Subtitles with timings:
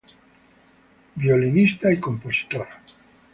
[1.15, 2.65] Violinista y compositor.